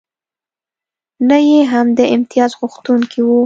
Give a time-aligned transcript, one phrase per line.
[1.27, 3.29] نه یې هم د امتیازغوښتونکی و.